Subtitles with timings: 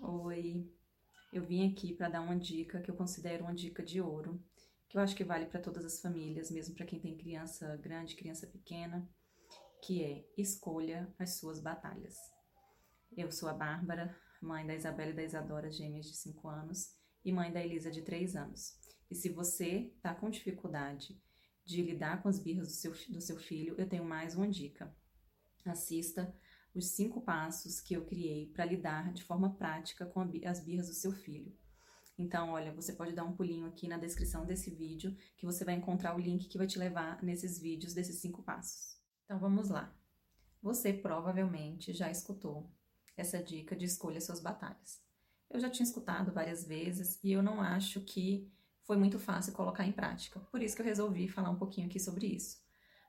[0.00, 0.64] Oi,
[1.32, 4.40] eu vim aqui para dar uma dica que eu considero uma dica de ouro,
[4.88, 8.14] que eu acho que vale para todas as famílias, mesmo para quem tem criança grande,
[8.14, 9.10] criança pequena,
[9.82, 12.16] que é escolha as suas batalhas.
[13.16, 16.94] Eu sou a Bárbara, mãe da Isabela e da Isadora, gêmeas de 5 anos,
[17.24, 18.78] e mãe da Elisa de 3 anos.
[19.10, 21.20] E se você está com dificuldade
[21.64, 24.94] de lidar com as birras do seu, do seu filho, eu tenho mais uma dica.
[25.66, 26.32] Assista
[26.74, 30.94] os cinco passos que eu criei para lidar de forma prática com as birras do
[30.94, 31.56] seu filho.
[32.18, 35.74] Então, olha, você pode dar um pulinho aqui na descrição desse vídeo, que você vai
[35.74, 38.98] encontrar o link que vai te levar nesses vídeos desses cinco passos.
[39.24, 39.94] Então, vamos lá.
[40.60, 42.68] Você provavelmente já escutou
[43.16, 45.00] essa dica de escolha suas batalhas.
[45.48, 48.50] Eu já tinha escutado várias vezes e eu não acho que
[48.82, 50.40] foi muito fácil colocar em prática.
[50.50, 52.58] Por isso que eu resolvi falar um pouquinho aqui sobre isso.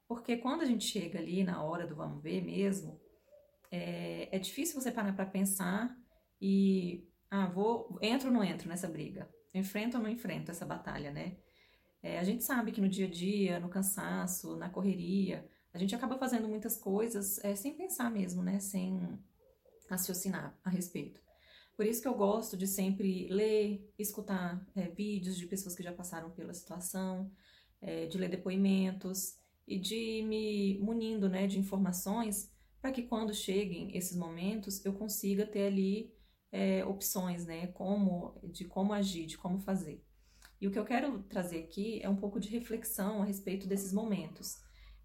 [0.08, 3.00] Porque quando a gente chega ali na hora do vamos ver mesmo,
[3.72, 5.96] é, é difícil você parar para pensar
[6.42, 9.30] e, ah, vou, entro ou não entro nessa briga?
[9.54, 11.38] Enfrento ou não enfrento essa batalha, né?
[12.02, 15.94] É, a gente sabe que no dia a dia, no cansaço, na correria, a gente
[15.94, 18.60] acaba fazendo muitas coisas é, sem pensar mesmo, né?
[18.60, 19.20] Sem
[19.90, 21.20] raciocinar a respeito.
[21.76, 25.94] Por isso que eu gosto de sempre ler, escutar é, vídeos de pessoas que já
[25.94, 27.32] passaram pela situação,
[27.82, 33.96] é, de ler depoimentos e de me munindo né, de informações para que quando cheguem
[33.96, 36.14] esses momentos eu consiga ter ali
[36.52, 40.04] é, opções, né, como, de como agir, de como fazer.
[40.60, 43.94] E o que eu quero trazer aqui é um pouco de reflexão a respeito desses
[43.94, 44.58] momentos,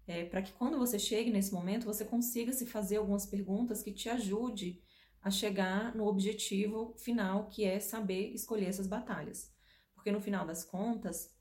[0.07, 3.91] é, para que quando você chegue nesse momento você consiga se fazer algumas perguntas que
[3.91, 4.81] te ajude
[5.21, 9.51] a chegar no objetivo final, que é saber escolher essas batalhas.
[9.95, 11.33] Porque no final das contas,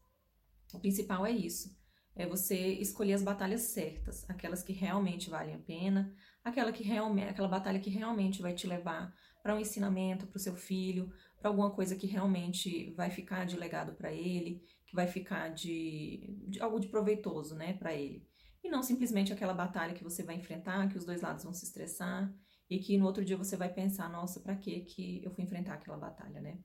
[0.72, 1.76] o principal é isso
[2.16, 7.30] é você escolher as batalhas certas, aquelas que realmente valem a pena, aquela que realmente,
[7.30, 9.12] aquela batalha que realmente vai te levar
[9.42, 13.56] para um ensinamento para o seu filho, para alguma coisa que realmente vai ficar de
[13.56, 18.26] legado para ele, que vai ficar de, de algo de proveitoso, né, para ele.
[18.62, 21.64] E não simplesmente aquela batalha que você vai enfrentar, que os dois lados vão se
[21.64, 22.32] estressar
[22.70, 25.74] e que no outro dia você vai pensar, nossa, para que que eu fui enfrentar
[25.74, 26.58] aquela batalha, né?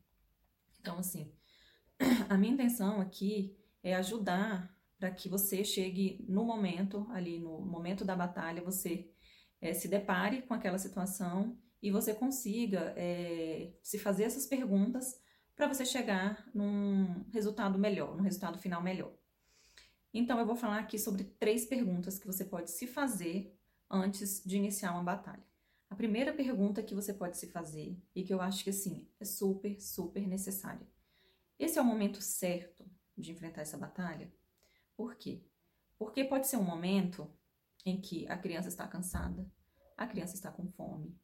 [0.80, 1.34] Então, assim,
[2.30, 8.04] a minha intenção aqui é ajudar para que você chegue no momento, ali no momento
[8.04, 9.10] da batalha, você
[9.62, 15.18] é, se depare com aquela situação e você consiga é, se fazer essas perguntas
[15.56, 19.14] para você chegar num resultado melhor, num resultado final melhor.
[20.14, 23.58] Então, eu vou falar aqui sobre três perguntas que você pode se fazer
[23.90, 25.44] antes de iniciar uma batalha.
[25.90, 29.26] A primeira pergunta que você pode se fazer, e que eu acho que assim, é
[29.26, 30.88] super, super necessária.
[31.58, 32.86] Esse é o momento certo
[33.18, 34.32] de enfrentar essa batalha?
[35.00, 35.42] Por quê?
[35.98, 37.26] Porque pode ser um momento
[37.86, 39.50] em que a criança está cansada,
[39.96, 41.18] a criança está com fome,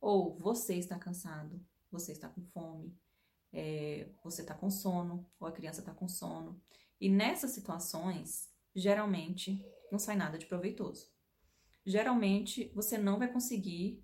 [0.00, 2.98] ou você está cansado, você está com fome,
[3.52, 6.58] é, você está com sono, ou a criança está com sono.
[6.98, 11.12] E nessas situações, geralmente, não sai nada de proveitoso.
[11.84, 14.02] Geralmente, você não vai conseguir,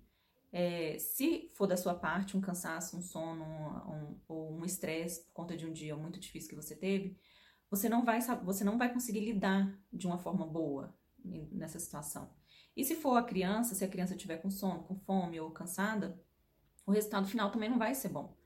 [0.51, 5.23] é, se for da sua parte um cansaço, um sono um, um, ou um estresse
[5.23, 7.17] por conta de um dia muito difícil que você teve,
[7.69, 12.29] você não vai você não vai conseguir lidar de uma forma boa nessa situação.
[12.75, 16.21] E se for a criança, se a criança tiver com sono, com fome ou cansada,
[16.85, 18.37] o resultado final também não vai ser bom,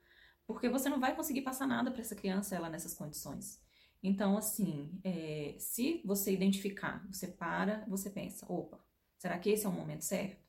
[0.46, 3.62] porque você não vai conseguir passar nada para essa criança ela nessas condições.
[4.02, 8.84] Então, assim, é, se você identificar, você para, você pensa, opa,
[9.16, 10.42] será que esse é o momento certo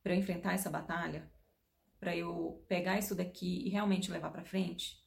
[0.00, 1.28] para enfrentar essa batalha,
[1.98, 5.01] para eu pegar isso daqui e realmente levar para frente?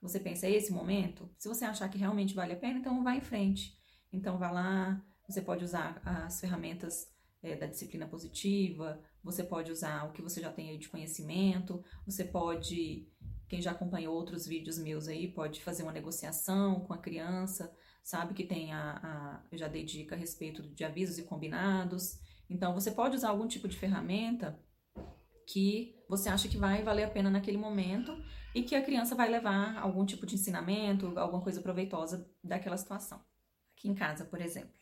[0.00, 1.30] Você pensa, é esse momento?
[1.36, 3.78] Se você achar que realmente vale a pena, então vá em frente.
[4.12, 7.08] Então vá lá, você pode usar as ferramentas
[7.42, 11.84] é, da disciplina positiva, você pode usar o que você já tem aí de conhecimento,
[12.04, 13.08] você pode,
[13.48, 17.72] quem já acompanhou outros vídeos meus aí, pode fazer uma negociação com a criança,
[18.02, 22.18] sabe que tem a, a eu já dei dica a respeito de avisos e combinados.
[22.48, 24.58] Então você pode usar algum tipo de ferramenta
[25.52, 28.12] que você acha que vai valer a pena naquele momento
[28.54, 33.20] e que a criança vai levar algum tipo de ensinamento, alguma coisa proveitosa daquela situação.
[33.76, 34.74] Aqui em casa, por exemplo,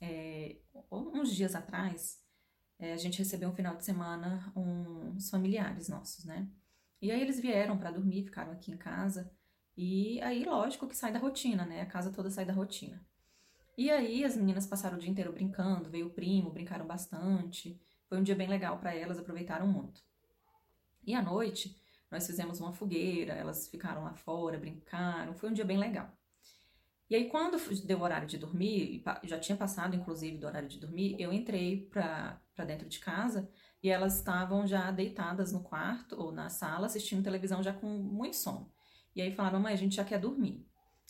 [0.00, 0.56] é,
[0.90, 2.22] uns dias atrás,
[2.78, 6.48] é, a gente recebeu um final de semana uns familiares nossos, né?
[7.00, 9.32] E aí eles vieram para dormir, ficaram aqui em casa.
[9.76, 11.82] E aí, lógico que sai da rotina, né?
[11.82, 13.04] A casa toda sai da rotina.
[13.76, 17.80] E aí as meninas passaram o dia inteiro brincando, veio o primo, brincaram bastante.
[18.08, 20.00] Foi um dia bem legal para elas, aproveitaram muito.
[21.06, 21.76] E à noite,
[22.10, 26.10] nós fizemos uma fogueira, elas ficaram lá fora, brincaram, foi um dia bem legal.
[27.10, 27.56] E aí, quando
[27.86, 31.86] deu o horário de dormir, já tinha passado, inclusive, do horário de dormir, eu entrei
[31.86, 33.50] pra dentro de casa
[33.82, 38.36] e elas estavam já deitadas no quarto ou na sala, assistindo televisão já com muito
[38.36, 38.70] sono.
[39.16, 40.66] E aí falaram, mãe, a gente já quer dormir.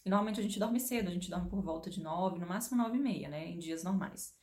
[0.07, 2.81] E normalmente a gente dorme cedo, a gente dorme por volta de nove, no máximo
[2.81, 4.38] nove e meia, né, em dias normais.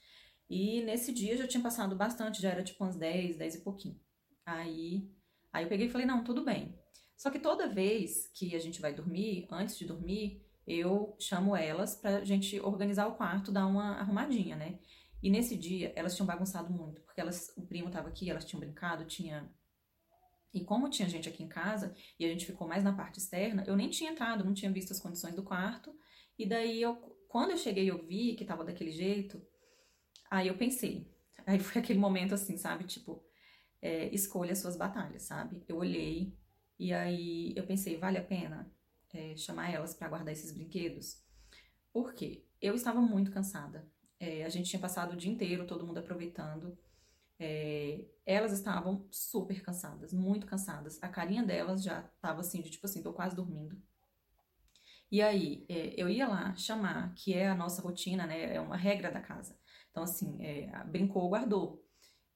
[0.50, 4.00] E nesse dia já tinha passado bastante, já era tipo umas dez, dez e pouquinho.
[4.46, 5.10] Aí,
[5.52, 6.78] aí eu peguei e falei, não, tudo bem.
[7.18, 11.96] Só que toda vez que a gente vai dormir, antes de dormir, eu chamo elas
[11.96, 14.80] pra gente organizar o quarto, dar uma arrumadinha, né?
[15.24, 18.60] E nesse dia elas tinham bagunçado muito, porque elas, o primo tava aqui, elas tinham
[18.60, 19.50] brincado, tinha
[20.56, 23.66] e como tinha gente aqui em casa e a gente ficou mais na parte externa,
[23.68, 25.94] eu nem tinha entrado, não tinha visto as condições do quarto.
[26.40, 26.96] E daí eu,
[27.28, 29.42] quando eu cheguei, eu vi que tava daquele jeito.
[30.36, 31.10] Aí eu pensei,
[31.48, 33.24] aí foi aquele momento assim, sabe, tipo,
[33.82, 35.64] é, escolha suas batalhas, sabe?
[35.66, 36.38] Eu olhei
[36.78, 38.70] e aí eu pensei, vale a pena
[39.14, 41.24] é, chamar elas para guardar esses brinquedos?
[41.94, 42.44] Por quê?
[42.62, 43.90] Eu estava muito cansada.
[44.20, 46.78] É, a gente tinha passado o dia inteiro, todo mundo aproveitando.
[47.40, 51.02] É, elas estavam super cansadas, muito cansadas.
[51.02, 53.82] A carinha delas já estava assim, de tipo assim, tô quase dormindo.
[55.10, 58.56] E aí, é, eu ia lá chamar, que é a nossa rotina, né?
[58.56, 59.58] É uma regra da casa.
[59.96, 61.82] Então, assim, é, brincou, guardou.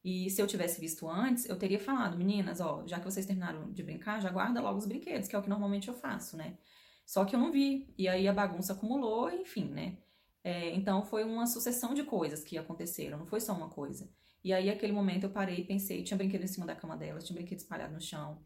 [0.01, 3.69] E se eu tivesse visto antes, eu teria falado, meninas, ó, já que vocês terminaram
[3.73, 6.57] de brincar, já guarda logo os brinquedos, que é o que normalmente eu faço, né?
[7.05, 9.97] Só que eu não vi, e aí a bagunça acumulou, enfim, né?
[10.41, 14.09] É, então foi uma sucessão de coisas que aconteceram, não foi só uma coisa.
[14.41, 17.25] E aí, aquele momento, eu parei e pensei, tinha brinquedo em cima da cama delas,
[17.25, 18.41] tinha brinquedo espalhado no chão.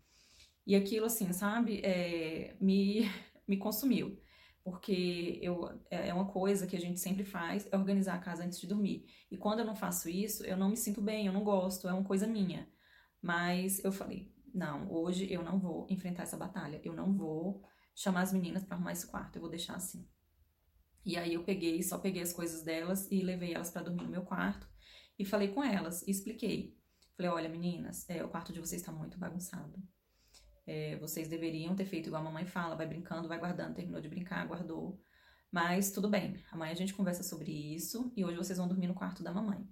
[0.66, 3.08] E aquilo, assim, sabe, é, me,
[3.48, 4.20] me consumiu
[4.64, 8.44] porque eu, é, é uma coisa que a gente sempre faz, é organizar a casa
[8.44, 9.06] antes de dormir.
[9.30, 11.94] E quando eu não faço isso, eu não me sinto bem, eu não gosto, é
[11.94, 12.68] uma coisa minha.
[13.22, 17.64] Mas eu falei, não, hoje eu não vou enfrentar essa batalha, eu não vou
[17.94, 20.08] chamar as meninas para arrumar esse quarto, eu vou deixar assim.
[21.06, 24.10] E aí eu peguei, só peguei as coisas delas e levei elas para dormir no
[24.10, 24.68] meu quarto
[25.20, 26.78] e falei com elas e expliquei.
[27.18, 29.76] Falei, olha meninas, é, o quarto de vocês está muito bagunçado.
[30.66, 34.08] É, vocês deveriam ter feito igual a mamãe fala, vai brincando, vai guardando, terminou de
[34.08, 35.00] brincar, guardou.
[35.52, 38.96] Mas tudo bem, amanhã a gente conversa sobre isso e hoje vocês vão dormir no
[38.96, 39.68] quarto da mamãe.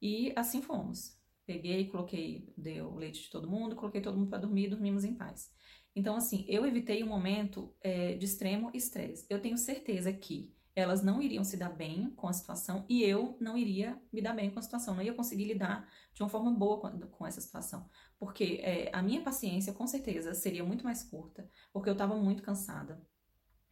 [0.00, 1.20] E assim fomos.
[1.44, 5.04] Peguei, coloquei, deu o leite de todo mundo, coloquei todo mundo para dormir e dormimos
[5.04, 5.50] em paz.
[5.94, 9.26] Então, assim, eu evitei um momento é, de extremo estresse.
[9.30, 13.34] Eu tenho certeza que elas não iriam se dar bem com a situação e eu
[13.40, 16.50] não iria me dar bem com a situação, não ia conseguir lidar de uma forma
[16.50, 17.88] boa com, com essa situação.
[18.18, 22.42] Porque é, a minha paciência, com certeza, seria muito mais curta, porque eu estava muito
[22.42, 23.00] cansada.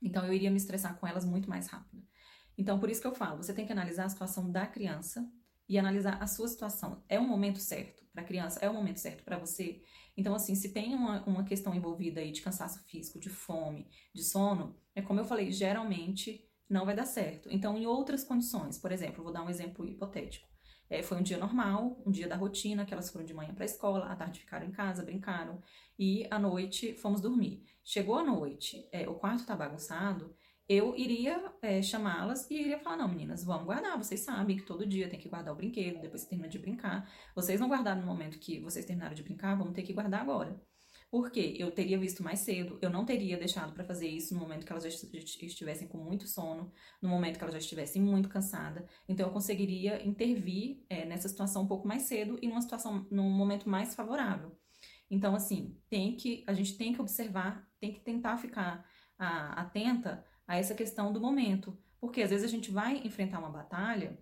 [0.02, 2.04] Então eu iria me estressar com elas muito mais rápido.
[2.56, 5.28] Então, por isso que eu falo, você tem que analisar a situação da criança
[5.68, 7.02] e analisar a sua situação.
[7.08, 8.60] É o momento certo para a criança?
[8.60, 9.82] É o momento certo para você?
[10.16, 14.22] Então, assim, se tem uma, uma questão envolvida aí de cansaço físico, de fome, de
[14.22, 17.48] sono, é como eu falei, geralmente não vai dar certo.
[17.50, 20.48] Então, em outras condições, por exemplo, vou dar um exemplo hipotético.
[20.88, 23.64] É, foi um dia normal, um dia da rotina, que elas foram de manhã para
[23.64, 25.60] a escola, à tarde ficaram em casa, brincaram,
[25.98, 27.64] e à noite fomos dormir.
[27.82, 30.34] Chegou a noite, é, o quarto tá bagunçado,
[30.68, 33.98] eu iria é, chamá-las e iria falar: não, meninas, vamos guardar.
[33.98, 37.10] Vocês sabem que todo dia tem que guardar o brinquedo, depois que termina de brincar.
[37.34, 40.58] Vocês não guardaram no momento que vocês terminaram de brincar, vamos ter que guardar agora.
[41.14, 44.66] Porque eu teria visto mais cedo, eu não teria deixado para fazer isso no momento
[44.66, 48.84] que elas já estivessem com muito sono, no momento que elas já estivessem muito cansada.
[49.08, 53.30] Então eu conseguiria intervir é, nessa situação um pouco mais cedo e numa situação, num
[53.30, 54.58] momento mais favorável.
[55.08, 58.84] Então assim, tem que a gente tem que observar, tem que tentar ficar
[59.16, 63.50] a, atenta a essa questão do momento, porque às vezes a gente vai enfrentar uma
[63.50, 64.18] batalha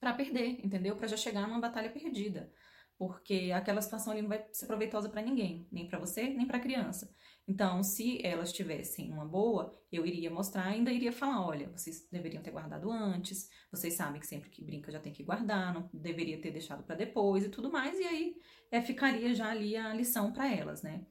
[0.00, 0.96] para perder, entendeu?
[0.96, 2.52] Para já chegar numa batalha perdida
[3.00, 6.58] porque aquela situação ali não vai ser proveitosa para ninguém, nem para você, nem para
[6.58, 7.10] a criança.
[7.48, 12.42] Então, se elas tivessem uma boa, eu iria mostrar, ainda iria falar, olha, vocês deveriam
[12.42, 16.42] ter guardado antes, vocês sabem que sempre que brinca já tem que guardar, não deveria
[16.42, 18.36] ter deixado para depois e tudo mais, e aí
[18.70, 21.06] é, ficaria já ali a lição para elas, né?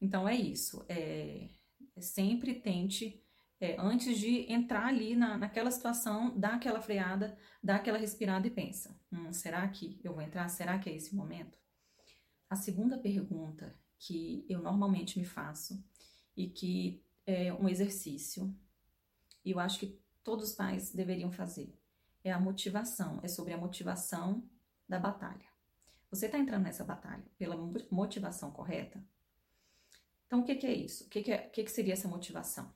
[0.00, 1.48] Então é isso, é,
[2.00, 3.22] sempre tente
[3.60, 8.50] é, antes de entrar ali na, naquela situação, dá aquela freada, dá aquela respirada e
[8.50, 10.48] pensa: hum, será que eu vou entrar?
[10.48, 11.58] Será que é esse momento?
[12.48, 15.84] A segunda pergunta que eu normalmente me faço
[16.34, 18.52] e que é um exercício,
[19.44, 21.78] e eu acho que todos os pais deveriam fazer,
[22.24, 24.42] é a motivação, é sobre a motivação
[24.88, 25.48] da batalha.
[26.10, 27.56] Você está entrando nessa batalha pela
[27.90, 29.04] motivação correta?
[30.26, 31.04] Então, o que, que é isso?
[31.04, 32.72] O que, que, é, o que, que seria essa motivação?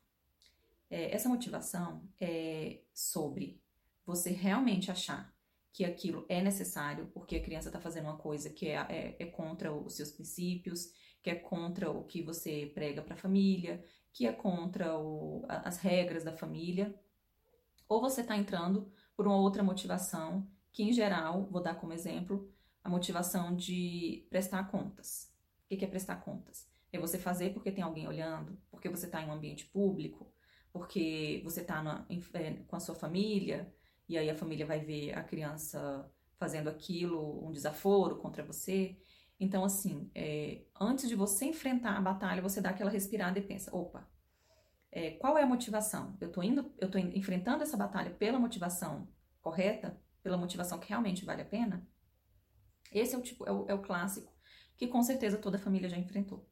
[0.95, 3.61] É, essa motivação é sobre
[4.07, 5.35] você realmente achar
[5.73, 9.27] que aquilo é necessário porque a criança está fazendo uma coisa que é, é, é,
[9.27, 14.25] contra os seus princípios, que é contra o que você prega para a família, que
[14.25, 16.95] é contra o, as regras da família,
[17.89, 22.49] ou você está entrando por uma outra motivação, que em geral, vou dar como exemplo,
[22.85, 25.35] a motivação de prestar contas.
[25.65, 26.69] O que é prestar contas?
[26.93, 30.33] É você fazer porque tem alguém olhando, porque você está em um ambiente público,
[30.75, 32.05] porque você está
[32.35, 33.73] é, com a sua família,
[34.09, 38.99] e aí a família vai ver a criança fazendo aquilo, um desaforo contra você.
[39.39, 43.75] Então, assim, é, antes de você enfrentar a batalha, você dá aquela respirada e pensa:
[43.75, 44.11] opa,
[44.91, 46.19] é, qual é a motivação?
[46.21, 49.09] Eu estou indo, eu tô enfrentando essa batalha pela motivação
[49.41, 51.87] correta, pela motivação que realmente vale a pena?
[52.91, 54.35] Esse é o tipo, é o, é o clássico
[54.77, 56.49] que com certeza toda família já enfrentou.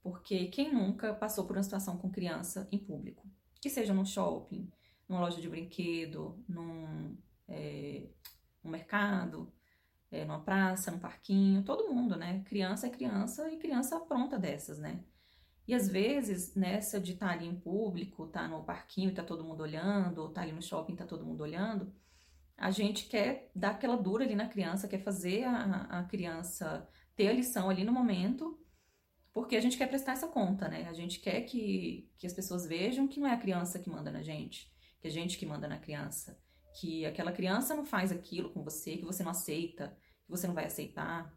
[0.00, 3.28] Porque quem nunca passou por uma situação com criança em público?
[3.64, 4.70] Que seja num shopping,
[5.08, 7.16] numa loja de brinquedo, num,
[7.48, 8.06] é,
[8.62, 9.50] num mercado,
[10.12, 12.42] é, numa praça, num parquinho, todo mundo, né?
[12.44, 15.02] Criança é criança e criança pronta dessas, né?
[15.66, 19.22] E às vezes, nessa de estar tá ali em público, tá no parquinho e tá
[19.22, 21.90] todo mundo olhando, ou tá ali no shopping e tá todo mundo olhando,
[22.58, 27.28] a gente quer dar aquela dura ali na criança, quer fazer a, a criança ter
[27.28, 28.58] a lição ali no momento,
[29.34, 30.86] porque a gente quer prestar essa conta, né?
[30.88, 34.12] A gente quer que, que as pessoas vejam que não é a criança que manda
[34.12, 36.40] na gente, que é a gente que manda na criança,
[36.80, 39.88] que aquela criança não faz aquilo com você, que você não aceita,
[40.24, 41.36] que você não vai aceitar.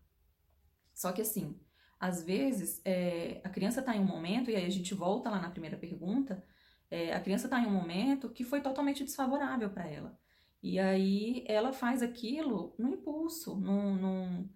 [0.94, 1.60] Só que assim,
[2.00, 5.42] às vezes é, a criança está em um momento, e aí a gente volta lá
[5.42, 6.46] na primeira pergunta,
[6.92, 10.18] é, a criança está em um momento que foi totalmente desfavorável para ela.
[10.62, 14.50] E aí ela faz aquilo no impulso, num, num,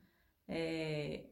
[0.48, 1.31] é,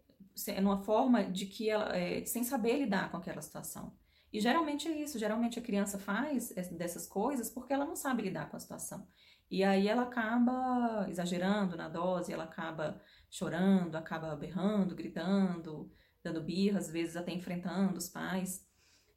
[0.62, 3.96] numa forma de que ela, é, sem saber lidar com aquela situação.
[4.31, 8.50] E geralmente é isso, geralmente a criança faz dessas coisas porque ela não sabe lidar
[8.50, 9.08] com a situação.
[9.50, 15.91] E aí ela acaba exagerando na dose, ela acaba chorando, acaba berrando, gritando,
[16.24, 18.63] dando birra, às vezes até enfrentando os pais.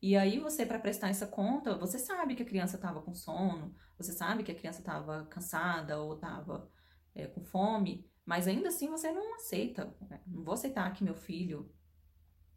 [0.01, 3.75] E aí você, para prestar essa conta, você sabe que a criança estava com sono,
[3.97, 6.69] você sabe que a criança estava cansada ou estava
[7.15, 9.95] é, com fome, mas ainda assim você não aceita.
[10.09, 10.21] Né?
[10.27, 11.71] Não vou aceitar que meu filho,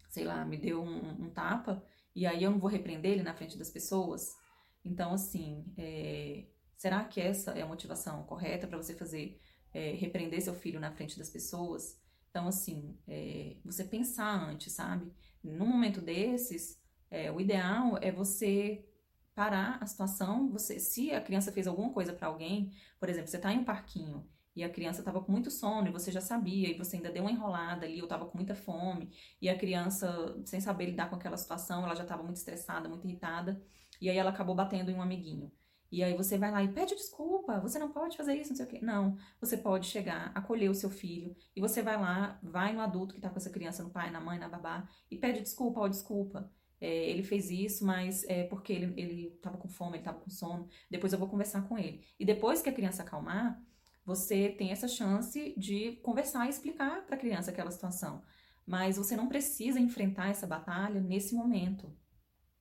[0.09, 1.83] sei lá, me deu um, um tapa
[2.15, 4.35] e aí eu não vou repreender ele na frente das pessoas.
[4.83, 6.45] Então, assim, é,
[6.77, 9.39] será que essa é a motivação correta para você fazer,
[9.73, 11.99] é, repreender seu filho na frente das pessoas?
[12.29, 15.11] Então, assim, é, você pensar antes, sabe?
[15.43, 16.79] Num momento desses,
[17.09, 18.85] é, o ideal é você
[19.33, 20.51] parar a situação.
[20.51, 23.65] Você, se a criança fez alguma coisa para alguém, por exemplo, você está em um
[23.65, 27.11] parquinho e a criança estava com muito sono e você já sabia e você ainda
[27.11, 31.09] deu uma enrolada ali, eu estava com muita fome e a criança, sem saber lidar
[31.09, 33.61] com aquela situação, ela já estava muito estressada, muito irritada
[34.01, 35.51] e aí ela acabou batendo em um amiguinho.
[35.91, 38.65] E aí você vai lá e pede desculpa, você não pode fazer isso, não sei
[38.65, 38.79] o quê.
[38.81, 43.13] Não, você pode chegar, acolher o seu filho e você vai lá, vai no adulto
[43.13, 45.87] que está com essa criança, no pai, na mãe, na babá e pede desculpa, ó,
[45.87, 46.51] desculpa.
[46.81, 50.29] É, ele fez isso, mas é porque ele, ele tava com fome, ele tava com
[50.29, 50.67] sono.
[50.91, 52.03] Depois eu vou conversar com ele.
[52.19, 53.61] E depois que a criança acalmar,
[54.05, 58.23] você tem essa chance de conversar e explicar para a criança aquela situação.
[58.65, 61.91] Mas você não precisa enfrentar essa batalha nesse momento.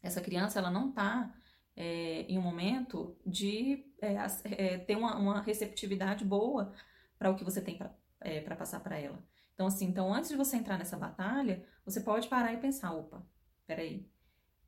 [0.02, 1.34] Essa criança, ela não tá
[1.76, 6.72] é, em um momento de é, é, ter uma, uma, receptividade boa
[7.18, 9.22] para o que você tem para é, passar para ela.
[9.54, 13.24] Então, assim, então antes de você entrar nessa batalha, você pode parar e pensar, opa,
[13.66, 14.08] peraí,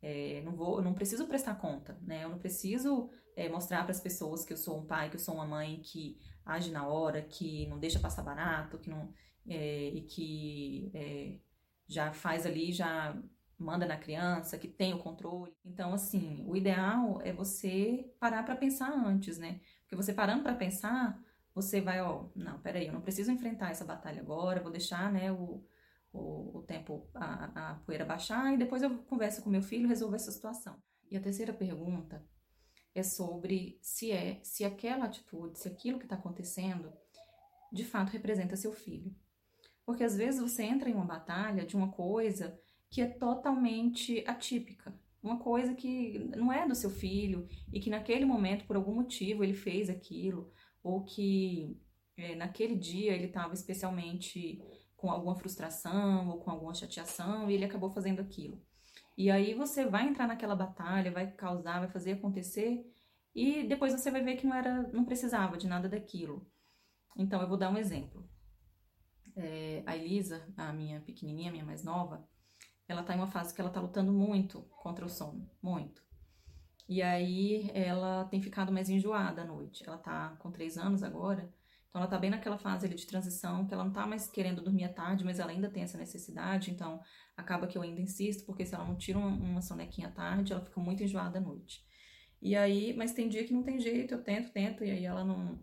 [0.01, 2.25] é, não vou, não preciso prestar conta, né?
[2.25, 5.21] Eu não preciso é, mostrar para as pessoas que eu sou um pai, que eu
[5.21, 9.13] sou uma mãe que age na hora, que não deixa passar barato, que não
[9.47, 11.39] é, e que é,
[11.87, 13.17] já faz ali, já
[13.59, 15.55] manda na criança, que tem o controle.
[15.65, 19.61] Então, assim, o ideal é você parar para pensar antes, né?
[19.83, 21.19] Porque você parando para pensar,
[21.55, 25.33] você vai, ó, não, peraí, eu não preciso enfrentar essa batalha agora, vou deixar, né,
[25.33, 25.65] o,
[26.13, 29.89] o, o tempo, a, a poeira baixar e depois eu converso com meu filho e
[29.89, 30.77] resolvo essa situação.
[31.11, 32.23] E a terceira pergunta
[32.99, 36.93] é sobre se é, se aquela atitude, se aquilo que está acontecendo,
[37.73, 39.15] de fato representa seu filho.
[39.85, 42.59] Porque às vezes você entra em uma batalha de uma coisa
[42.91, 48.25] que é totalmente atípica, uma coisa que não é do seu filho e que naquele
[48.25, 50.51] momento, por algum motivo, ele fez aquilo,
[50.83, 51.81] ou que
[52.17, 54.63] é, naquele dia ele estava especialmente
[54.97, 58.61] com alguma frustração ou com alguma chateação e ele acabou fazendo aquilo.
[59.17, 62.85] E aí você vai entrar naquela batalha, vai causar, vai fazer acontecer
[63.35, 66.47] e depois você vai ver que não era, não precisava de nada daquilo.
[67.17, 68.29] Então eu vou dar um exemplo.
[69.35, 72.27] É, a Elisa, a minha pequenininha, a minha mais nova,
[72.89, 76.05] ela tá em uma fase que ela tá lutando muito contra o sono, muito.
[76.89, 79.83] E aí ela tem ficado mais enjoada à noite.
[79.87, 81.53] Ela tá com três anos agora
[81.89, 84.63] Então ela tá bem naquela fase ali de transição, que ela não tá mais querendo
[84.63, 87.01] dormir à tarde, mas ela ainda tem essa necessidade, então
[87.37, 90.53] acaba que eu ainda insisto, porque se ela não tira uma, uma sonequinha à tarde,
[90.53, 91.85] ela fica muito enjoada à noite.
[92.41, 95.25] E aí, mas tem dia que não tem jeito, eu tento, tento, e aí ela
[95.25, 95.59] não,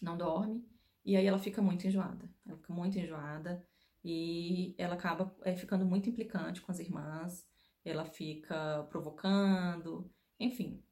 [0.00, 0.64] não dorme,
[1.04, 2.30] e aí ela fica muito enjoada.
[2.46, 3.64] Ela fica muito enjoada,
[4.04, 7.44] e ela acaba é, ficando muito implicante com as irmãs,
[7.84, 10.82] ela fica provocando, enfim.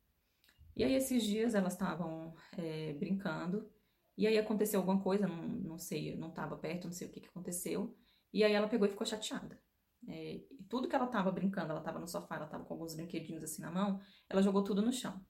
[0.74, 3.70] E aí esses dias elas estavam é, brincando,
[4.16, 7.20] e aí aconteceu alguma coisa, não, não sei, não estava perto, não sei o que,
[7.20, 7.96] que aconteceu.
[8.32, 9.60] E aí ela pegou e ficou chateada.
[10.08, 12.94] É, e tudo que ela estava brincando, ela estava no sofá, ela estava com alguns
[12.94, 15.24] brinquedinhos assim na mão, ela jogou tudo no chão.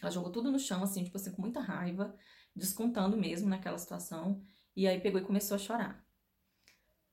[0.00, 2.16] Ela jogou tudo no chão, assim, tipo assim, com muita raiva,
[2.54, 4.42] descontando mesmo naquela situação.
[4.74, 6.06] E aí pegou e começou a chorar.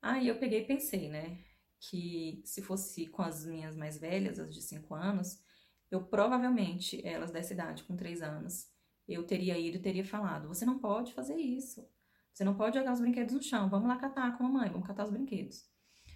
[0.02, 1.40] Aí eu peguei e pensei, né,
[1.80, 5.42] que se fosse com as minhas mais velhas, as de 5 anos,
[5.90, 8.73] eu provavelmente, elas dessa idade, com 3 anos,
[9.08, 11.88] eu teria ido e teria falado: você não pode fazer isso.
[12.34, 13.70] Você não pode jogar os brinquedos no chão.
[13.70, 15.66] Vamos lá catar com a mamãe, vamos catar os brinquedos.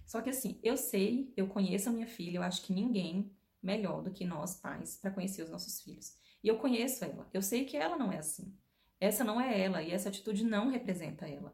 [0.05, 4.01] Só que assim, eu sei, eu conheço a minha filha, eu acho que ninguém melhor
[4.01, 6.15] do que nós pais para conhecer os nossos filhos.
[6.43, 8.55] E eu conheço ela, eu sei que ela não é assim.
[8.99, 11.53] Essa não é ela e essa atitude não representa ela.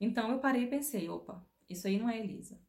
[0.00, 2.60] Então eu parei e pensei: opa, isso aí não é Elisa.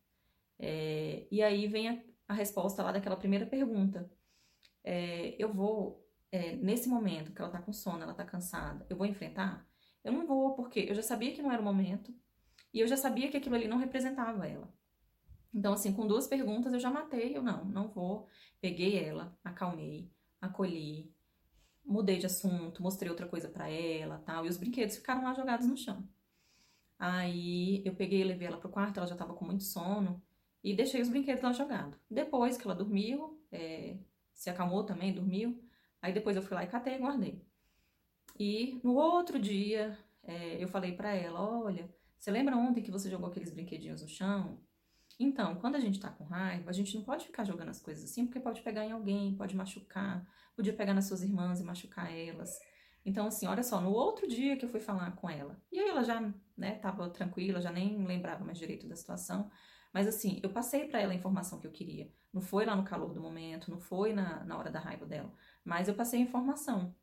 [0.59, 4.11] É, e aí vem a, a, resposta lá daquela primeira pergunta.
[4.83, 8.95] É, eu vou é, nesse momento que ela tá com sono, ela tá cansada, eu
[8.95, 9.67] vou enfrentar?
[10.03, 12.13] Eu não vou, porque eu já sabia que não era o momento
[12.73, 14.73] e eu já sabia que aquilo ali não representava ela.
[15.53, 18.27] Então, assim, com duas perguntas eu já matei, eu não, não vou.
[18.61, 20.09] Peguei ela, acalmei,
[20.39, 21.13] acolhi,
[21.83, 25.67] mudei de assunto, mostrei outra coisa para ela, tal, e os brinquedos ficaram lá jogados
[25.67, 26.07] no chão.
[26.97, 30.21] Aí eu peguei e levei ela pro quarto, ela já tava com muito sono,
[30.63, 31.99] e deixei os brinquedos lá jogados.
[32.09, 33.97] Depois que ela dormiu, é,
[34.33, 35.61] se acalmou também, dormiu,
[36.01, 37.45] Aí depois eu fui lá e catei e guardei.
[38.39, 43.09] E no outro dia, é, eu falei para ela: Olha, você lembra ontem que você
[43.09, 44.59] jogou aqueles brinquedinhos no chão?
[45.19, 48.03] Então, quando a gente tá com raiva, a gente não pode ficar jogando as coisas
[48.03, 52.11] assim, porque pode pegar em alguém, pode machucar, podia pegar nas suas irmãs e machucar
[52.11, 52.57] elas.
[53.05, 55.89] Então, assim, olha só, no outro dia que eu fui falar com ela, e aí
[55.89, 56.21] ela já,
[56.57, 59.49] né, tava tranquila, já nem lembrava mais direito da situação,
[59.93, 62.11] mas assim, eu passei para ela a informação que eu queria.
[62.33, 65.33] Não foi lá no calor do momento, não foi na, na hora da raiva dela.
[65.63, 66.95] Mas eu passei a informação.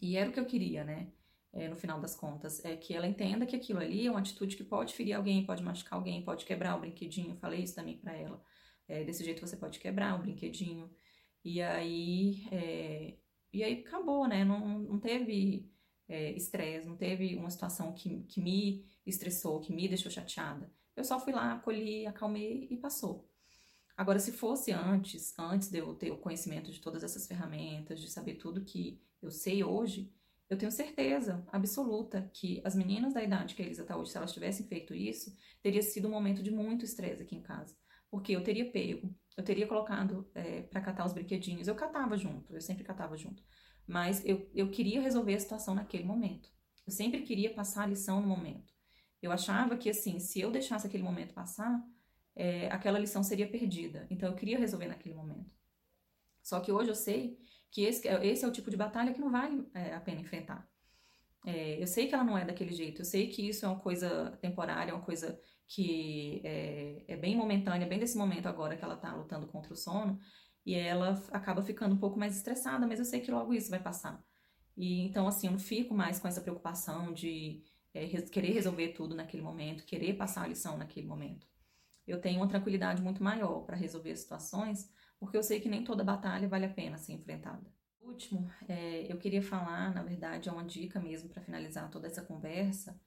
[0.00, 1.12] E era o que eu queria, né?
[1.52, 4.56] É, no final das contas, é que ela entenda que aquilo ali é uma atitude
[4.56, 7.36] que pode ferir alguém, pode machucar alguém, pode quebrar o brinquedinho.
[7.36, 8.42] falei isso também para ela.
[8.88, 10.90] É, desse jeito você pode quebrar o brinquedinho.
[11.44, 13.14] E aí, é,
[13.52, 14.44] e aí acabou, né?
[14.44, 15.70] Não, não teve
[16.08, 20.72] é, estresse, não teve uma situação que, que me estressou, que me deixou chateada.
[20.96, 23.28] Eu só fui lá, acolhi, acalmei e passou.
[23.96, 28.10] Agora, se fosse antes, antes de eu ter o conhecimento de todas essas ferramentas, de
[28.10, 30.12] saber tudo que eu sei hoje,
[30.50, 34.16] eu tenho certeza absoluta que as meninas da idade que a Elisa está hoje, se
[34.16, 37.74] elas tivessem feito isso, teria sido um momento de muito estresse aqui em casa.
[38.10, 41.66] Porque eu teria pego, eu teria colocado é, para catar os brinquedinhos.
[41.66, 43.42] Eu catava junto, eu sempre catava junto.
[43.86, 46.48] Mas eu, eu queria resolver a situação naquele momento.
[46.86, 48.72] Eu sempre queria passar a lição no momento.
[49.20, 51.82] Eu achava que, assim, se eu deixasse aquele momento passar,
[52.36, 54.06] é, aquela lição seria perdida.
[54.10, 55.50] Então eu queria resolver naquele momento.
[56.42, 57.38] Só que hoje eu sei
[57.70, 60.68] que esse, esse é o tipo de batalha que não vale é, a pena enfrentar.
[61.46, 63.78] É, eu sei que ela não é daquele jeito, eu sei que isso é uma
[63.78, 68.84] coisa temporária, é uma coisa que é, é, bem momentânea, bem desse momento agora que
[68.84, 70.18] ela tá lutando contra o sono,
[70.64, 73.82] e ela acaba ficando um pouco mais estressada, mas eu sei que logo isso vai
[73.82, 74.22] passar.
[74.76, 79.14] E então, assim, eu não fico mais com essa preocupação de é, querer resolver tudo
[79.14, 81.46] naquele momento, querer passar a lição naquele momento
[82.06, 85.84] eu tenho uma tranquilidade muito maior para resolver as situações, porque eu sei que nem
[85.84, 87.64] toda batalha vale a pena ser enfrentada.
[88.00, 92.22] Último, é, eu queria falar, na verdade, é uma dica mesmo para finalizar toda essa
[92.22, 93.00] conversa.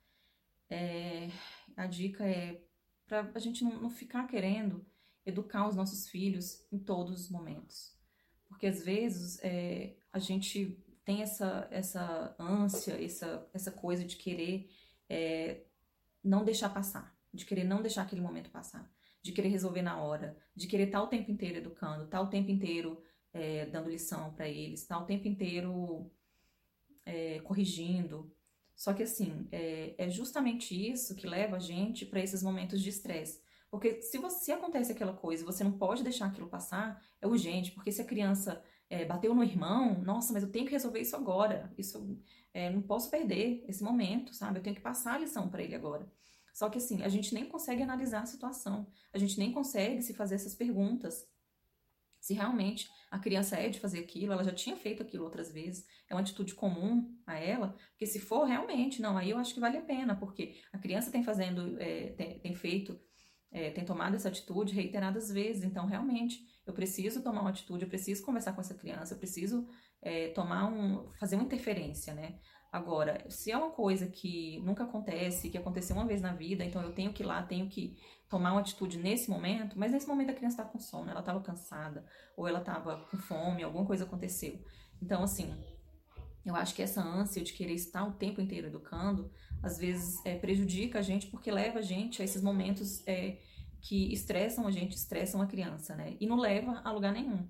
[0.69, 1.29] É,
[1.75, 2.61] a dica é
[3.05, 4.85] para a gente não, não ficar querendo
[5.25, 7.95] educar os nossos filhos em todos os momentos.
[8.47, 14.69] Porque às vezes é, a gente tem essa, essa ânsia, essa, essa coisa de querer
[15.07, 15.61] é,
[16.23, 20.35] não deixar passar de querer não deixar aquele momento passar, de querer resolver na hora,
[20.55, 24.49] de querer estar o tempo inteiro educando, estar o tempo inteiro é, dando lição para
[24.49, 26.11] eles, estar o tempo inteiro
[27.05, 28.33] é, corrigindo.
[28.75, 32.89] Só que assim, é, é, justamente isso que leva a gente para esses momentos de
[32.89, 33.41] estresse.
[33.69, 37.71] Porque se, você, se acontece aquela coisa você não pode deixar aquilo passar, é urgente.
[37.71, 41.15] Porque se a criança é, bateu no irmão, nossa, mas eu tenho que resolver isso
[41.15, 41.71] agora.
[41.77, 42.19] Isso
[42.53, 44.59] é, não posso perder esse momento, sabe?
[44.59, 46.09] Eu tenho que passar a lição para ele agora.
[46.57, 50.11] Só que assim, a gente nem consegue analisar a situação, a gente nem consegue se
[50.15, 51.23] fazer essas perguntas.
[52.19, 55.85] Se realmente a criança é de fazer aquilo, ela já tinha feito aquilo outras vezes,
[56.09, 59.59] é uma atitude comum a ela, porque se for realmente, não, aí eu acho que
[59.59, 62.99] vale a pena, porque a criança tem fazendo, é, tem, tem, feito,
[63.51, 67.89] é, tem tomado essa atitude reiteradas vezes, então realmente eu preciso tomar uma atitude, eu
[67.89, 69.67] preciso conversar com essa criança, eu preciso
[70.01, 72.39] é, tomar um, fazer uma interferência, né?
[72.71, 76.81] Agora, se é uma coisa que nunca acontece, que aconteceu uma vez na vida, então
[76.81, 77.97] eu tenho que ir lá, tenho que
[78.29, 81.41] tomar uma atitude nesse momento, mas nesse momento a criança está com sono, ela estava
[81.41, 84.61] cansada, ou ela estava com fome, alguma coisa aconteceu.
[85.01, 85.55] Então, assim,
[86.45, 89.31] eu acho que essa ânsia de querer estar o tempo inteiro educando,
[89.63, 93.39] às vezes é, prejudica a gente porque leva a gente a esses momentos é,
[93.81, 96.17] que estressam a gente, estressam a criança, né?
[96.19, 97.47] E não leva a lugar nenhum.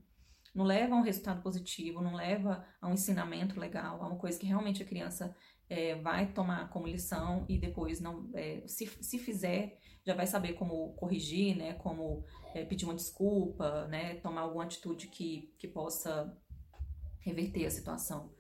[0.57, 4.39] Não leva a um resultado positivo, não leva a um ensinamento legal, a uma coisa
[4.39, 5.35] que realmente a criança
[5.69, 10.53] é, vai tomar como lição e depois não, é, se, se fizer, já vai saber
[10.53, 16.35] como corrigir, né, como é, pedir uma desculpa, né, tomar alguma atitude que, que possa
[17.19, 18.33] reverter a situação.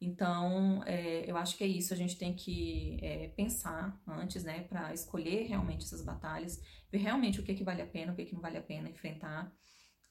[0.00, 4.64] Então, é, eu acho que é isso, a gente tem que é, pensar antes, né,
[4.64, 8.24] para escolher realmente essas batalhas, ver realmente o que, que vale a pena, o que,
[8.24, 9.54] que não vale a pena enfrentar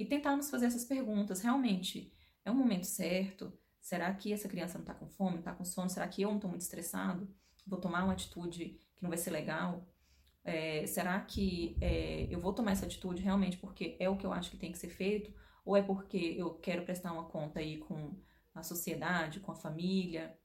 [0.02, 1.42] e tentarmos fazer essas perguntas.
[1.42, 2.12] Realmente,
[2.44, 3.54] é um momento certo?
[3.80, 5.90] Será que essa criança não está com fome, não está com sono?
[5.90, 7.30] Será que eu não estou muito estressado?
[7.68, 9.88] Vou tomar uma atitude que não vai ser legal?
[10.44, 14.34] É, será que é, eu vou tomar essa atitude realmente porque é o que eu
[14.34, 15.32] acho que tem que ser feito?
[15.64, 18.20] Ou é porque eu quero prestar uma conta aí com
[18.56, 20.36] a sociedade, com a família?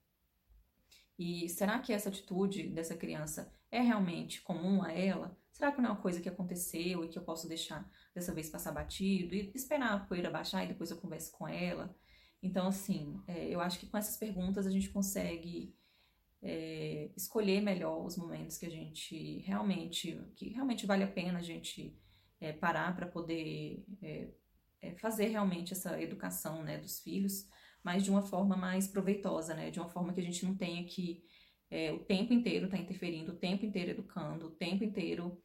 [1.18, 5.34] E será que essa atitude dessa criança é realmente comum a ela?
[5.56, 8.50] Será que não é uma coisa que aconteceu e que eu posso deixar dessa vez
[8.50, 11.96] passar batido e esperar a poeira baixar e depois eu converso com ela?
[12.42, 15.74] Então, assim, é, eu acho que com essas perguntas a gente consegue
[16.42, 21.42] é, escolher melhor os momentos que a gente realmente, que realmente vale a pena a
[21.42, 21.98] gente
[22.38, 24.28] é, parar para poder é,
[24.82, 27.48] é, fazer realmente essa educação né, dos filhos,
[27.82, 29.70] mas de uma forma mais proveitosa, né?
[29.70, 31.24] De uma forma que a gente não tenha que
[31.70, 35.42] é, o tempo inteiro tá interferindo, o tempo inteiro educando, o tempo inteiro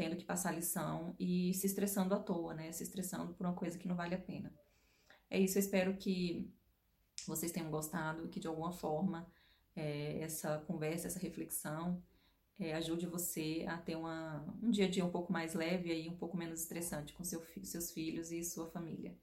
[0.00, 2.72] tendo que passar lição e se estressando à toa, né?
[2.72, 4.50] Se estressando por uma coisa que não vale a pena.
[5.28, 6.50] É isso, eu espero que
[7.26, 9.30] vocês tenham gostado, que de alguma forma
[9.76, 12.02] é, essa conversa, essa reflexão
[12.58, 16.08] é, ajude você a ter uma, um dia a dia um pouco mais leve e
[16.08, 19.14] um pouco menos estressante com seu, seus filhos e sua família.